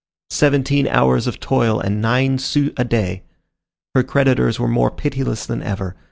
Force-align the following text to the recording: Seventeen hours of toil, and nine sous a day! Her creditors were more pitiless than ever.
Seventeen 0.31 0.87
hours 0.87 1.27
of 1.27 1.39
toil, 1.39 1.79
and 1.79 2.01
nine 2.01 2.39
sous 2.39 2.71
a 2.75 2.83
day! 2.83 3.21
Her 3.93 4.01
creditors 4.01 4.59
were 4.59 4.67
more 4.67 4.89
pitiless 4.89 5.45
than 5.45 5.61
ever. 5.61 5.95